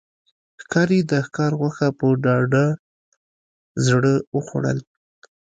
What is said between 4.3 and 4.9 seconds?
وخوړل.